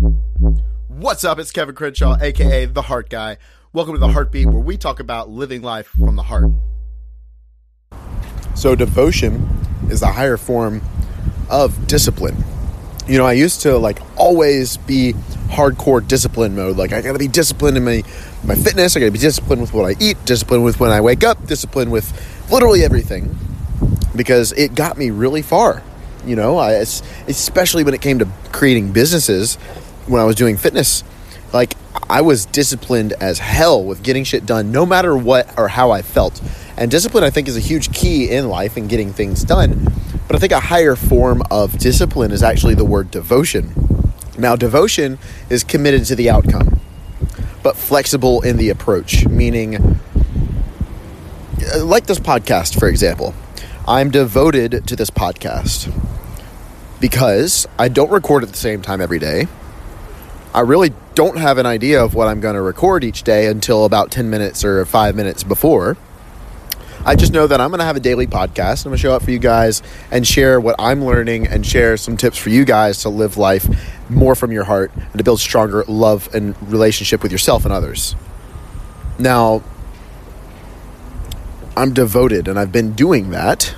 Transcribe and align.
What's 0.00 1.24
up? 1.24 1.38
It's 1.38 1.52
Kevin 1.52 1.74
Crenshaw, 1.74 2.16
aka 2.22 2.64
The 2.64 2.80
Heart 2.80 3.10
Guy. 3.10 3.36
Welcome 3.74 3.92
to 3.92 4.00
The 4.00 4.08
Heartbeat, 4.08 4.46
where 4.46 4.62
we 4.62 4.78
talk 4.78 4.98
about 4.98 5.28
living 5.28 5.60
life 5.60 5.88
from 5.88 6.16
the 6.16 6.22
heart. 6.22 6.50
So, 8.54 8.74
devotion 8.74 9.46
is 9.90 10.00
a 10.00 10.06
higher 10.06 10.38
form 10.38 10.80
of 11.50 11.86
discipline. 11.86 12.34
You 13.06 13.18
know, 13.18 13.26
I 13.26 13.34
used 13.34 13.60
to 13.62 13.76
like 13.76 13.98
always 14.16 14.78
be 14.78 15.12
hardcore 15.48 16.06
discipline 16.06 16.56
mode. 16.56 16.78
Like, 16.78 16.94
I 16.94 17.02
gotta 17.02 17.18
be 17.18 17.28
disciplined 17.28 17.76
in 17.76 17.84
my, 17.84 18.02
my 18.42 18.54
fitness, 18.54 18.96
I 18.96 19.00
gotta 19.00 19.12
be 19.12 19.18
disciplined 19.18 19.60
with 19.60 19.74
what 19.74 19.84
I 19.84 20.02
eat, 20.02 20.16
disciplined 20.24 20.64
with 20.64 20.80
when 20.80 20.92
I 20.92 21.02
wake 21.02 21.24
up, 21.24 21.46
disciplined 21.46 21.92
with 21.92 22.50
literally 22.50 22.84
everything 22.84 23.36
because 24.16 24.52
it 24.52 24.74
got 24.74 24.96
me 24.96 25.10
really 25.10 25.42
far. 25.42 25.82
You 26.24 26.36
know, 26.36 26.58
I, 26.58 26.72
especially 26.72 27.82
when 27.82 27.94
it 27.94 28.02
came 28.02 28.18
to 28.18 28.28
creating 28.52 28.92
businesses 28.92 29.56
when 30.06 30.20
I 30.20 30.24
was 30.24 30.36
doing 30.36 30.56
fitness. 30.56 31.04
Like, 31.52 31.74
I 32.08 32.20
was 32.20 32.46
disciplined 32.46 33.12
as 33.14 33.38
hell 33.38 33.82
with 33.82 34.02
getting 34.02 34.24
shit 34.24 34.46
done, 34.46 34.70
no 34.70 34.86
matter 34.86 35.16
what 35.16 35.58
or 35.58 35.68
how 35.68 35.90
I 35.90 36.02
felt. 36.02 36.40
And 36.76 36.90
discipline, 36.90 37.24
I 37.24 37.30
think, 37.30 37.48
is 37.48 37.56
a 37.56 37.60
huge 37.60 37.92
key 37.92 38.30
in 38.30 38.48
life 38.48 38.76
and 38.76 38.88
getting 38.88 39.12
things 39.12 39.44
done. 39.44 39.92
But 40.26 40.36
I 40.36 40.38
think 40.38 40.52
a 40.52 40.60
higher 40.60 40.94
form 40.94 41.42
of 41.50 41.78
discipline 41.78 42.30
is 42.30 42.42
actually 42.42 42.74
the 42.74 42.84
word 42.84 43.10
devotion. 43.10 43.74
Now, 44.38 44.54
devotion 44.56 45.18
is 45.48 45.64
committed 45.64 46.04
to 46.06 46.14
the 46.14 46.30
outcome, 46.30 46.80
but 47.62 47.76
flexible 47.76 48.40
in 48.42 48.56
the 48.56 48.70
approach, 48.70 49.26
meaning, 49.26 49.76
uh, 51.74 51.84
like 51.84 52.06
this 52.06 52.20
podcast, 52.20 52.78
for 52.78 52.88
example. 52.88 53.34
I'm 53.88 54.10
devoted 54.10 54.86
to 54.86 54.94
this 54.94 55.10
podcast 55.10 55.92
because 57.00 57.66
I 57.78 57.88
don't 57.88 58.10
record 58.10 58.44
at 58.44 58.50
the 58.50 58.56
same 58.56 58.82
time 58.82 59.00
every 59.00 59.18
day. 59.18 59.48
I 60.52 60.60
really 60.60 60.92
don't 61.14 61.38
have 61.38 61.58
an 61.58 61.66
idea 61.66 62.02
of 62.02 62.14
what 62.14 62.26
I'm 62.26 62.40
going 62.40 62.56
to 62.56 62.62
record 62.62 63.04
each 63.04 63.22
day 63.22 63.46
until 63.46 63.84
about 63.84 64.10
10 64.10 64.30
minutes 64.30 64.64
or 64.64 64.84
5 64.84 65.14
minutes 65.14 65.44
before. 65.44 65.96
I 67.04 67.14
just 67.14 67.32
know 67.32 67.46
that 67.46 67.60
I'm 67.60 67.70
going 67.70 67.78
to 67.78 67.84
have 67.84 67.96
a 67.96 68.00
daily 68.00 68.26
podcast. 68.26 68.84
I'm 68.84 68.90
going 68.90 68.96
to 68.96 69.00
show 69.00 69.14
up 69.14 69.22
for 69.22 69.30
you 69.30 69.38
guys 69.38 69.82
and 70.10 70.26
share 70.26 70.60
what 70.60 70.76
I'm 70.78 71.04
learning 71.04 71.46
and 71.46 71.64
share 71.64 71.96
some 71.96 72.16
tips 72.16 72.36
for 72.36 72.50
you 72.50 72.64
guys 72.64 73.02
to 73.02 73.08
live 73.08 73.36
life 73.36 73.66
more 74.10 74.34
from 74.34 74.52
your 74.52 74.64
heart 74.64 74.92
and 74.94 75.16
to 75.16 75.24
build 75.24 75.40
stronger 75.40 75.84
love 75.86 76.28
and 76.34 76.60
relationship 76.70 77.22
with 77.22 77.32
yourself 77.32 77.64
and 77.64 77.72
others. 77.72 78.16
Now, 79.18 79.62
I'm 81.76 81.94
devoted 81.94 82.48
and 82.48 82.58
I've 82.58 82.72
been 82.72 82.92
doing 82.92 83.30
that. 83.30 83.74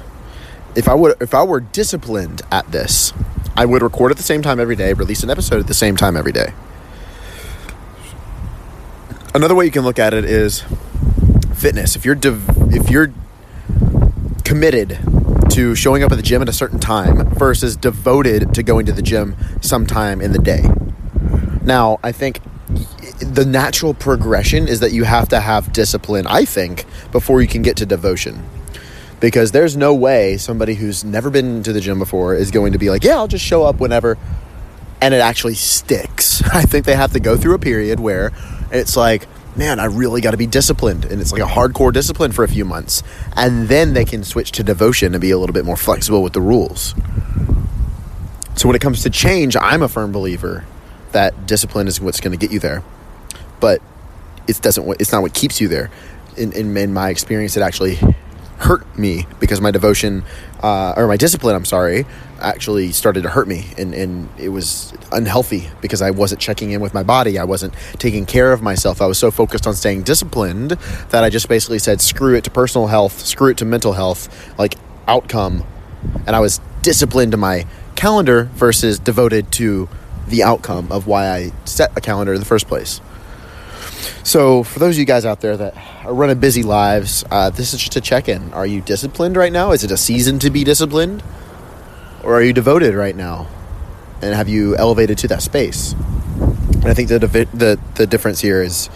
If 0.74 0.88
I 0.88 0.94
would 0.94 1.20
if 1.20 1.34
I 1.34 1.42
were 1.42 1.60
disciplined 1.60 2.42
at 2.50 2.72
this, 2.72 3.12
I 3.56 3.66
would 3.66 3.82
record 3.82 4.10
at 4.10 4.16
the 4.16 4.22
same 4.22 4.42
time 4.42 4.58
every 4.58 4.74
day, 4.74 4.94
release 4.94 5.22
an 5.22 5.30
episode 5.30 5.60
at 5.60 5.66
the 5.66 5.74
same 5.74 5.96
time 5.96 6.16
every 6.16 6.32
day. 6.32 6.54
Another 9.34 9.54
way 9.54 9.64
you 9.64 9.70
can 9.70 9.82
look 9.82 9.98
at 9.98 10.12
it 10.12 10.26
is 10.26 10.62
fitness. 11.54 11.96
If 11.96 12.04
you're 12.04 12.14
de- 12.14 12.40
if 12.70 12.90
you're 12.90 13.12
committed 14.44 14.98
to 15.52 15.74
showing 15.74 16.02
up 16.02 16.12
at 16.12 16.16
the 16.16 16.22
gym 16.22 16.42
at 16.42 16.48
a 16.50 16.52
certain 16.52 16.78
time 16.78 17.30
versus 17.30 17.74
devoted 17.74 18.54
to 18.54 18.62
going 18.62 18.84
to 18.84 18.92
the 18.92 19.00
gym 19.00 19.34
sometime 19.62 20.20
in 20.20 20.32
the 20.32 20.38
day. 20.38 20.62
Now, 21.62 21.98
I 22.02 22.12
think 22.12 22.40
the 23.20 23.46
natural 23.46 23.94
progression 23.94 24.68
is 24.68 24.80
that 24.80 24.92
you 24.92 25.04
have 25.04 25.28
to 25.30 25.40
have 25.40 25.72
discipline, 25.72 26.26
I 26.26 26.44
think, 26.44 26.84
before 27.10 27.40
you 27.40 27.48
can 27.48 27.62
get 27.62 27.76
to 27.78 27.86
devotion. 27.86 28.42
Because 29.20 29.52
there's 29.52 29.76
no 29.76 29.94
way 29.94 30.36
somebody 30.36 30.74
who's 30.74 31.04
never 31.04 31.30
been 31.30 31.62
to 31.62 31.72
the 31.72 31.80
gym 31.80 31.98
before 31.98 32.34
is 32.34 32.50
going 32.50 32.72
to 32.72 32.78
be 32.78 32.90
like, 32.90 33.04
yeah, 33.04 33.16
I'll 33.16 33.28
just 33.28 33.44
show 33.44 33.62
up 33.62 33.80
whenever. 33.80 34.18
And 35.00 35.14
it 35.14 35.20
actually 35.20 35.54
sticks. 35.54 36.42
I 36.52 36.62
think 36.62 36.84
they 36.84 36.96
have 36.96 37.12
to 37.12 37.20
go 37.20 37.36
through 37.36 37.54
a 37.54 37.58
period 37.58 38.00
where 38.00 38.32
it's 38.72 38.96
like, 38.96 39.26
man, 39.56 39.78
I 39.80 39.84
really 39.84 40.20
got 40.20 40.32
to 40.32 40.36
be 40.36 40.46
disciplined. 40.46 41.04
And 41.04 41.20
it's 41.20 41.32
like 41.32 41.42
a 41.42 41.46
hardcore 41.46 41.92
discipline 41.92 42.32
for 42.32 42.44
a 42.44 42.48
few 42.48 42.64
months. 42.64 43.02
And 43.36 43.68
then 43.68 43.92
they 43.92 44.04
can 44.04 44.24
switch 44.24 44.52
to 44.52 44.62
devotion 44.62 45.14
and 45.14 45.20
be 45.20 45.30
a 45.30 45.38
little 45.38 45.54
bit 45.54 45.64
more 45.64 45.76
flexible 45.76 46.22
with 46.22 46.32
the 46.32 46.40
rules. 46.40 46.94
So 48.56 48.68
when 48.68 48.76
it 48.76 48.80
comes 48.80 49.02
to 49.02 49.10
change, 49.10 49.56
I'm 49.56 49.82
a 49.82 49.88
firm 49.88 50.12
believer 50.12 50.64
that 51.12 51.46
discipline 51.46 51.88
is 51.88 52.00
what's 52.00 52.20
going 52.20 52.32
to 52.32 52.38
get 52.38 52.52
you 52.52 52.58
there 52.58 52.82
but 53.62 53.80
it 54.48 54.60
doesn't. 54.60 55.00
It's 55.00 55.12
not 55.12 55.22
what 55.22 55.32
keeps 55.32 55.60
you 55.60 55.68
there. 55.68 55.88
In, 56.36 56.52
in, 56.52 56.76
in 56.76 56.92
my 56.92 57.10
experience, 57.10 57.56
it 57.56 57.62
actually 57.62 57.96
hurt 58.62 58.98
me 58.98 59.26
because 59.40 59.60
my 59.60 59.70
devotion 59.70 60.24
uh, 60.62 60.94
or 60.96 61.06
my 61.08 61.16
discipline. 61.16 61.54
I'm 61.54 61.64
sorry, 61.64 62.06
actually 62.40 62.92
started 62.92 63.22
to 63.22 63.28
hurt 63.28 63.48
me, 63.48 63.66
and 63.76 63.94
and 63.94 64.28
it 64.38 64.50
was 64.50 64.92
unhealthy 65.10 65.68
because 65.80 66.00
I 66.00 66.10
wasn't 66.10 66.40
checking 66.40 66.70
in 66.70 66.80
with 66.80 66.94
my 66.94 67.02
body. 67.02 67.38
I 67.38 67.44
wasn't 67.44 67.74
taking 67.98 68.24
care 68.24 68.52
of 68.52 68.62
myself. 68.62 69.02
I 69.02 69.06
was 69.06 69.18
so 69.18 69.30
focused 69.30 69.66
on 69.66 69.74
staying 69.74 70.04
disciplined 70.04 70.72
that 71.10 71.24
I 71.24 71.30
just 71.30 71.48
basically 71.48 71.78
said 71.78 72.00
screw 72.00 72.34
it 72.34 72.44
to 72.44 72.50
personal 72.50 72.86
health, 72.86 73.20
screw 73.20 73.50
it 73.50 73.58
to 73.58 73.64
mental 73.64 73.92
health, 73.94 74.28
like 74.58 74.76
outcome, 75.06 75.64
and 76.26 76.36
I 76.36 76.40
was 76.40 76.60
disciplined 76.82 77.32
to 77.32 77.38
my 77.38 77.66
calendar 77.96 78.44
versus 78.54 78.98
devoted 78.98 79.52
to 79.52 79.88
the 80.26 80.42
outcome 80.42 80.90
of 80.90 81.06
why 81.06 81.28
I 81.28 81.52
set 81.64 81.96
a 81.96 82.00
calendar 82.00 82.32
in 82.32 82.40
the 82.40 82.46
first 82.46 82.68
place. 82.68 83.00
So, 84.24 84.62
for 84.62 84.78
those 84.78 84.96
of 84.96 84.98
you 84.98 85.04
guys 85.04 85.24
out 85.24 85.40
there 85.40 85.56
that 85.56 85.76
are 86.04 86.14
running 86.14 86.40
busy 86.40 86.62
lives, 86.62 87.24
uh, 87.30 87.50
this 87.50 87.72
is 87.72 87.80
just 87.80 87.96
a 87.96 88.00
check 88.00 88.28
in. 88.28 88.52
Are 88.52 88.66
you 88.66 88.80
disciplined 88.80 89.36
right 89.36 89.52
now? 89.52 89.72
Is 89.72 89.84
it 89.84 89.90
a 89.90 89.96
season 89.96 90.38
to 90.40 90.50
be 90.50 90.64
disciplined? 90.64 91.22
Or 92.22 92.34
are 92.34 92.42
you 92.42 92.52
devoted 92.52 92.94
right 92.94 93.16
now? 93.16 93.48
And 94.20 94.34
have 94.34 94.48
you 94.48 94.76
elevated 94.76 95.18
to 95.18 95.28
that 95.28 95.42
space? 95.42 95.92
And 95.92 96.86
I 96.86 96.94
think 96.94 97.08
the, 97.08 97.18
the, 97.18 97.78
the 97.94 98.06
difference 98.06 98.40
here 98.40 98.62
is 98.62 98.88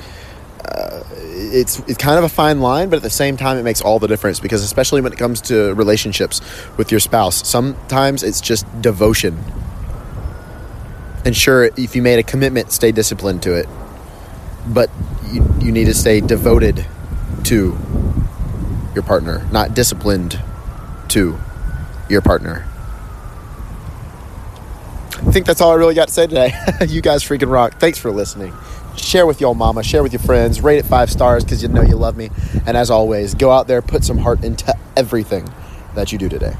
uh, 0.64 1.02
it's, 1.12 1.80
it's 1.80 1.98
kind 1.98 2.18
of 2.18 2.24
a 2.24 2.28
fine 2.28 2.60
line, 2.60 2.88
but 2.88 2.96
at 2.96 3.02
the 3.02 3.10
same 3.10 3.36
time, 3.36 3.56
it 3.58 3.62
makes 3.62 3.80
all 3.80 3.98
the 3.98 4.08
difference 4.08 4.40
because, 4.40 4.62
especially 4.62 5.00
when 5.00 5.12
it 5.12 5.18
comes 5.18 5.40
to 5.42 5.74
relationships 5.74 6.40
with 6.76 6.90
your 6.90 7.00
spouse, 7.00 7.46
sometimes 7.46 8.22
it's 8.22 8.40
just 8.40 8.64
devotion. 8.80 9.38
And 11.24 11.36
sure, 11.36 11.70
if 11.76 11.96
you 11.96 12.02
made 12.02 12.20
a 12.20 12.22
commitment, 12.22 12.70
stay 12.70 12.92
disciplined 12.92 13.42
to 13.42 13.54
it 13.54 13.68
but 14.66 14.90
you, 15.30 15.46
you 15.60 15.72
need 15.72 15.86
to 15.86 15.94
stay 15.94 16.20
devoted 16.20 16.86
to 17.44 17.78
your 18.94 19.02
partner, 19.02 19.46
not 19.52 19.74
disciplined 19.74 20.40
to 21.08 21.38
your 22.08 22.20
partner. 22.20 22.66
I 25.12 25.30
think 25.32 25.46
that's 25.46 25.60
all 25.60 25.70
I 25.70 25.74
really 25.74 25.94
got 25.94 26.08
to 26.08 26.14
say 26.14 26.26
today. 26.26 26.52
you 26.88 27.00
guys 27.00 27.22
freaking 27.22 27.50
rock. 27.50 27.78
Thanks 27.78 27.98
for 27.98 28.10
listening. 28.10 28.52
Share 28.96 29.26
with 29.26 29.40
y'all 29.40 29.54
mama, 29.54 29.82
share 29.82 30.02
with 30.02 30.12
your 30.12 30.20
friends, 30.20 30.60
rate 30.60 30.78
it 30.78 30.86
five 30.86 31.10
stars 31.10 31.44
because 31.44 31.62
you 31.62 31.68
know 31.68 31.82
you 31.82 31.96
love 31.96 32.16
me. 32.16 32.30
And 32.66 32.76
as 32.76 32.90
always, 32.90 33.34
go 33.34 33.50
out 33.50 33.66
there, 33.66 33.82
put 33.82 34.04
some 34.04 34.18
heart 34.18 34.42
into 34.44 34.74
everything 34.96 35.48
that 35.94 36.12
you 36.12 36.18
do 36.18 36.28
today. 36.28 36.54